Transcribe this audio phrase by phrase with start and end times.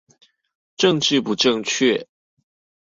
[0.77, 2.07] 政治不正確